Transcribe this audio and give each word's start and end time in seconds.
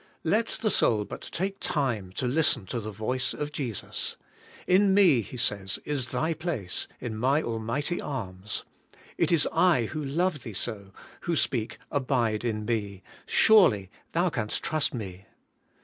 Let 0.23 0.47
the 0.47 0.71
soul 0.71 1.05
but 1.05 1.21
take 1.21 1.57
time 1.59 2.11
to 2.13 2.25
listen 2.27 2.65
to 2.65 2.79
the 2.79 2.89
voice 2.89 3.35
of 3.35 3.51
Jesus. 3.51 4.17
'In 4.65 4.95
me^^ 4.95 5.21
He 5.23 5.37
says, 5.37 5.77
'is 5.85 6.07
thy 6.07 6.33
place,— 6.33 6.87
in 6.99 7.15
my 7.15 7.43
almighty 7.43 8.01
arms. 8.01 8.65
It 9.19 9.31
is 9.31 9.47
I 9.51 9.83
who 9.85 10.03
love 10.03 10.41
thee 10.41 10.53
so, 10.53 10.91
who 11.29 11.35
speak 11.35 11.77
Abide 11.91 12.43
in 12.43 12.65
me; 12.65 13.03
surely 13.27 13.91
thou 14.13 14.31
canst 14.31 14.63
trust 14.63 14.91
me.' 14.95 15.27